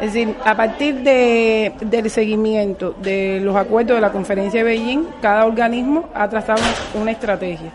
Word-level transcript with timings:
Es 0.00 0.14
decir, 0.14 0.34
a 0.46 0.56
partir 0.56 1.02
de, 1.02 1.72
del 1.80 2.08
seguimiento 2.08 2.94
de 3.02 3.38
los 3.42 3.54
acuerdos 3.54 3.96
de 3.96 4.00
la 4.00 4.10
conferencia 4.10 4.60
de 4.60 4.64
Beijing, 4.64 5.04
cada 5.20 5.44
organismo 5.44 6.08
ha 6.14 6.26
trazado 6.26 6.62
una 6.94 7.10
estrategia. 7.10 7.70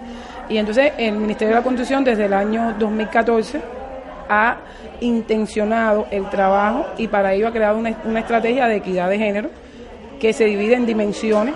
Y 0.50 0.58
entonces 0.58 0.94
el 0.98 1.14
Ministerio 1.18 1.50
de 1.54 1.60
la 1.60 1.64
Construcción 1.64 2.04
desde 2.04 2.26
el 2.26 2.34
año 2.34 2.74
2014 2.80 3.62
ha 4.28 4.58
intencionado 5.02 6.08
el 6.10 6.28
trabajo 6.30 6.88
y 6.98 7.08
para 7.08 7.34
ello 7.34 7.48
ha 7.48 7.52
creado 7.52 7.78
una, 7.78 7.96
una 8.06 8.22
estrategia 8.22 8.68
de 8.68 8.78
equidad 8.78 9.08
de 9.08 9.20
género 9.20 9.50
que 10.20 10.34
se 10.34 10.46
divide 10.46 10.74
en 10.74 10.88
dimensiones 10.88 11.54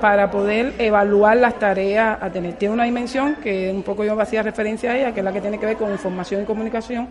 para 0.00 0.30
poder 0.30 0.74
evaluar 0.78 1.38
las 1.38 1.58
tareas 1.58 2.18
a 2.20 2.30
tener. 2.30 2.54
Tiene 2.54 2.74
una 2.74 2.84
dimensión 2.84 3.36
que 3.36 3.72
un 3.74 3.82
poco 3.82 4.04
yo 4.04 4.20
hacía 4.20 4.42
referencia 4.42 4.92
a 4.92 4.96
ella, 4.98 5.12
que 5.12 5.20
es 5.20 5.24
la 5.24 5.32
que 5.32 5.40
tiene 5.40 5.58
que 5.58 5.66
ver 5.66 5.76
con 5.76 5.90
información 5.90 6.42
y 6.42 6.44
comunicación. 6.44 7.08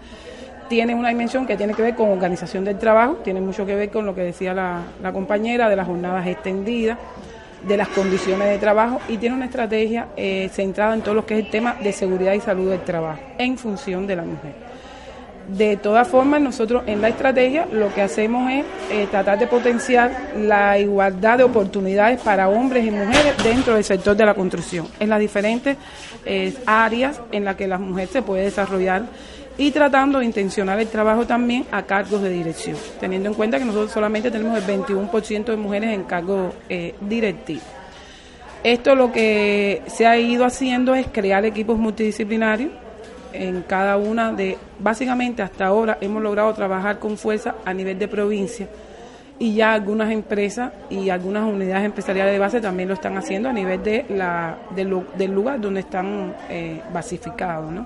Tiene 0.67 0.95
una 0.95 1.09
dimensión 1.09 1.45
que 1.45 1.55
tiene 1.55 1.73
que 1.73 1.81
ver 1.81 1.95
con 1.95 2.09
organización 2.09 2.65
del 2.65 2.79
trabajo, 2.79 3.17
tiene 3.23 3.39
mucho 3.39 3.65
que 3.65 3.75
ver 3.75 3.91
con 3.91 4.05
lo 4.05 4.15
que 4.15 4.21
decía 4.21 4.53
la, 4.53 5.11
compañera 5.13 5.69
de 5.69 5.75
las 5.75 5.85
jornadas 5.85 6.25
extendidas, 6.25 6.97
de 7.67 7.77
las 7.77 7.87
condiciones 7.89 8.47
de 8.47 8.57
trabajo 8.57 8.99
y 9.07 9.17
tiene 9.17 9.35
una 9.35 9.45
estrategia 9.45 10.07
eh, 10.15 10.49
centrada 10.51 10.93
en 10.93 11.01
todo 11.01 11.15
lo 11.15 11.25
que 11.25 11.37
es 11.37 11.45
el 11.45 11.51
tema 11.51 11.75
de 11.75 11.91
seguridad 11.91 12.33
y 12.33 12.39
salud 12.39 12.69
del 12.69 12.81
trabajo 12.81 13.19
en 13.37 13.57
función 13.57 14.05
de 14.05 14.15
la 14.15 14.23
mujer. 14.23 14.53
De 15.47 15.77
todas 15.77 16.07
formas, 16.07 16.41
nosotros 16.41 16.83
en 16.87 17.01
la 17.01 17.09
estrategia 17.09 17.67
lo 17.71 17.93
que 17.93 18.01
hacemos 18.01 18.51
es 18.51 18.65
eh, 18.89 19.07
tratar 19.11 19.37
de 19.37 19.45
potenciar 19.45 20.33
la 20.35 20.79
igualdad 20.79 21.37
de 21.37 21.43
oportunidades 21.43 22.19
para 22.21 22.49
hombres 22.49 22.83
y 22.83 22.89
mujeres 22.89 23.35
dentro 23.43 23.75
del 23.75 23.83
sector 23.83 24.15
de 24.15 24.25
la 24.25 24.33
construcción, 24.33 24.87
en 24.99 25.09
las 25.09 25.19
diferentes 25.19 25.77
eh, 26.25 26.55
áreas 26.65 27.21
en 27.31 27.45
las 27.45 27.55
que 27.55 27.67
la 27.67 27.77
mujer 27.77 28.07
se 28.07 28.23
puede 28.23 28.45
desarrollar 28.45 29.03
y 29.57 29.71
tratando 29.71 30.19
de 30.19 30.25
intencionar 30.25 30.79
el 30.79 30.87
trabajo 30.87 31.25
también 31.25 31.65
a 31.71 31.83
cargos 31.83 32.21
de 32.21 32.29
dirección, 32.29 32.77
teniendo 32.99 33.29
en 33.29 33.35
cuenta 33.35 33.57
que 33.57 33.65
nosotros 33.65 33.91
solamente 33.91 34.29
tenemos 34.29 34.57
el 34.57 34.65
21% 34.65 35.45
de 35.45 35.57
mujeres 35.57 35.91
en 35.91 36.03
cargos 36.03 36.53
eh, 36.69 36.95
directivos. 37.01 37.63
Esto 38.63 38.95
lo 38.95 39.11
que 39.11 39.83
se 39.87 40.07
ha 40.07 40.17
ido 40.17 40.43
haciendo 40.43 40.95
es 40.95 41.07
crear 41.07 41.45
equipos 41.45 41.77
multidisciplinarios 41.77 42.71
en 43.31 43.61
cada 43.61 43.97
una 43.97 44.31
de, 44.31 44.57
básicamente 44.79 45.41
hasta 45.41 45.67
ahora 45.67 45.97
hemos 46.01 46.23
logrado 46.23 46.53
trabajar 46.53 46.99
con 46.99 47.17
fuerza 47.17 47.55
a 47.65 47.73
nivel 47.73 47.99
de 47.99 48.07
provincia 48.07 48.67
y 49.37 49.53
ya 49.53 49.73
algunas 49.73 50.11
empresas 50.11 50.71
y 50.89 51.09
algunas 51.09 51.43
unidades 51.43 51.85
empresariales 51.85 52.33
de 52.33 52.39
base 52.39 52.61
también 52.61 52.87
lo 52.87 52.95
están 52.95 53.17
haciendo 53.17 53.49
a 53.49 53.53
nivel 53.53 53.83
de 53.83 54.05
la, 54.09 54.57
del, 54.73 55.31
lugar 55.31 55.59
donde 55.59 55.81
están 55.81 56.33
eh, 56.49 56.81
basificados, 56.93 57.71
¿no? 57.71 57.85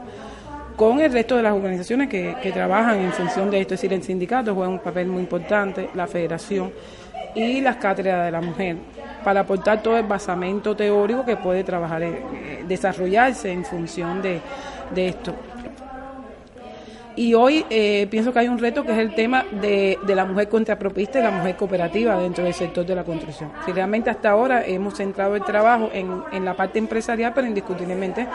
Con 0.79 1.01
el 1.01 1.11
resto 1.11 1.35
de 1.35 1.43
las 1.43 1.51
organizaciones 1.51 2.07
que, 2.07 2.51
trabajan 2.53 2.99
en 3.01 3.11
función 3.11 3.51
de 3.51 3.59
esto, 3.59 3.73
es 3.73 3.81
decir, 3.81 3.91
el 3.91 4.01
sindicato 4.01 4.55
juega 4.55 4.69
un 4.69 4.79
papel 4.79 5.07
muy 5.07 5.23
importante, 5.23 5.89
la 5.93 6.07
federación 6.07 6.71
y 7.35 7.59
las 7.59 7.75
cátedras 7.75 8.23
de 8.23 8.31
la 8.31 8.39
mujer, 8.39 8.77
para 9.21 9.41
aportar 9.41 9.83
todo 9.83 9.97
el 9.97 10.05
basamento 10.05 10.77
teórico 10.77 11.25
que 11.25 11.35
puede 11.35 11.65
trabajar, 11.65 12.01
eh, 12.03 12.63
desarrollarse 12.65 13.51
en 13.51 13.65
función 13.65 14.21
de 14.21 14.39
esto. 14.95 15.35
Y 17.15 17.33
hoy 17.33 17.65
eh, 17.69 18.07
pienso 18.09 18.31
que 18.31 18.39
hay 18.39 18.47
un 18.47 18.59
reto 18.59 18.83
que 18.83 18.91
es 18.91 18.97
el 18.97 19.13
tema 19.13 19.45
de, 19.61 19.97
de, 20.05 20.15
la 20.15 20.25
mujer 20.25 20.47
contrapropista 20.47 21.19
y 21.19 21.23
la 21.23 21.31
mujer 21.31 21.55
cooperativa 21.57 22.17
dentro 22.17 22.43
del 22.43 22.53
sector 22.53 22.85
de 22.85 22.95
la 22.95 23.03
construcción. 23.03 23.51
Si 23.65 23.71
realmente 23.71 24.09
hasta 24.09 24.29
ahora 24.29 24.65
hemos 24.65 24.95
centrado 24.95 25.35
el 25.35 25.43
trabajo 25.43 25.89
en, 25.91 26.23
en 26.31 26.45
la 26.45 26.55
parte 26.55 26.79
empresarial, 26.79 27.33
pero 27.33 27.47
indiscutiblemente 27.47 28.27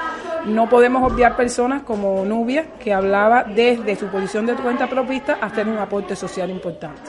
no 0.46 0.68
podemos 0.68 1.10
obviar 1.10 1.36
personas 1.36 1.82
como 1.82 2.24
Nubia, 2.24 2.66
que 2.78 2.92
hablaba 2.92 3.44
desde 3.44 3.96
su 3.96 4.06
posición 4.08 4.44
de 4.46 4.54
cuenta 4.54 4.88
propista 4.88 5.38
hacer 5.40 5.66
un 5.66 5.78
aporte 5.78 6.14
social 6.16 6.50
importante. 6.50 7.00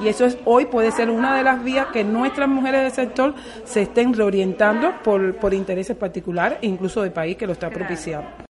Y 0.00 0.08
eso 0.08 0.24
es 0.24 0.38
hoy 0.44 0.66
puede 0.66 0.90
ser 0.90 1.10
una 1.10 1.36
de 1.36 1.42
las 1.42 1.62
vías 1.62 1.86
que 1.88 2.04
nuestras 2.04 2.48
mujeres 2.48 2.82
del 2.82 2.92
sector 2.92 3.34
se 3.64 3.82
estén 3.82 4.12
reorientando 4.12 4.92
por, 5.02 5.36
por 5.36 5.54
intereses 5.54 5.96
particulares, 5.96 6.58
incluso 6.62 7.02
del 7.02 7.12
país 7.12 7.36
que 7.36 7.46
lo 7.46 7.52
está 7.52 7.70
propiciando. 7.70 8.28